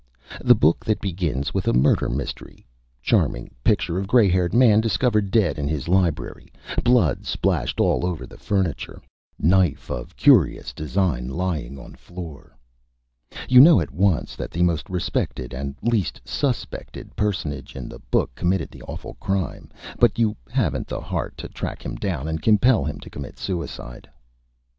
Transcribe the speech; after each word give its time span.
The 0.43 0.55
Book 0.55 0.83
that 0.83 0.99
begins 0.99 1.53
with 1.53 1.67
a 1.67 1.73
Murder 1.73 2.09
Mystery 2.09 2.65
charming 3.03 3.51
Picture 3.63 3.99
of 3.99 4.07
Gray 4.07 4.29
Haired 4.29 4.51
Man 4.51 4.81
discovered 4.81 5.29
Dead 5.29 5.59
in 5.59 5.67
his 5.67 5.87
Library 5.87 6.51
Blood 6.83 7.27
splashed 7.27 7.79
all 7.79 8.03
over 8.03 8.25
the 8.25 8.39
Furniture 8.39 8.99
Knife 9.37 9.91
of 9.91 10.15
Curious 10.15 10.73
Design 10.73 11.29
lying 11.29 11.77
on 11.77 11.93
Floor. 11.93 12.57
You 13.47 13.59
know 13.61 13.79
at 13.79 13.91
once 13.91 14.35
that 14.35 14.49
the 14.49 14.63
most 14.63 14.89
Respected 14.89 15.53
and 15.53 15.75
least 15.83 16.19
_sus_pected 16.25 17.15
Personage 17.15 17.75
in 17.75 17.87
the 17.87 17.99
Book 17.99 18.33
committed 18.33 18.71
the 18.71 18.81
awful 18.81 19.13
Crime, 19.19 19.69
but 19.99 20.17
you 20.17 20.35
haven't 20.49 20.87
the 20.87 20.99
Heart 20.99 21.37
to 21.37 21.47
Track 21.47 21.85
him 21.85 21.93
down 21.95 22.27
and 22.27 22.41
compel 22.41 22.83
him 22.85 22.99
to 23.01 23.09
commit 23.11 23.37
Suicide. 23.37 24.09